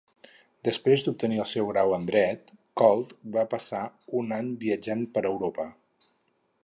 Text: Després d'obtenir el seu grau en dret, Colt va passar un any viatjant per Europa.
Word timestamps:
Després 0.67 1.03
d'obtenir 1.07 1.41
el 1.43 1.47
seu 1.49 1.67
grau 1.71 1.93
en 1.97 2.07
dret, 2.07 2.49
Colt 2.83 3.13
va 3.37 3.45
passar 3.55 3.83
un 4.23 4.37
any 4.39 4.51
viatjant 4.65 5.05
per 5.19 5.25
Europa. 5.35 5.69